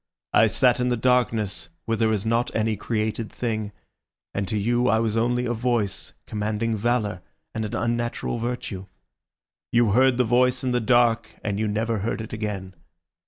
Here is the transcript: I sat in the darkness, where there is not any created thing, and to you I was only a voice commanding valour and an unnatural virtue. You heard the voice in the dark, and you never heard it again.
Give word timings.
I 0.33 0.47
sat 0.47 0.79
in 0.79 0.89
the 0.89 0.97
darkness, 0.97 1.69
where 1.85 1.95
there 1.95 2.11
is 2.11 2.25
not 2.25 2.49
any 2.55 2.75
created 2.75 3.31
thing, 3.31 3.71
and 4.33 4.47
to 4.47 4.57
you 4.57 4.87
I 4.87 4.97
was 4.97 5.15
only 5.15 5.45
a 5.45 5.53
voice 5.53 6.13
commanding 6.25 6.75
valour 6.75 7.21
and 7.53 7.65
an 7.65 7.75
unnatural 7.75 8.39
virtue. 8.39 8.87
You 9.71 9.91
heard 9.91 10.17
the 10.17 10.23
voice 10.25 10.63
in 10.63 10.71
the 10.71 10.81
dark, 10.81 11.29
and 11.43 11.59
you 11.59 11.67
never 11.67 11.99
heard 11.99 12.19
it 12.19 12.33
again. 12.33 12.73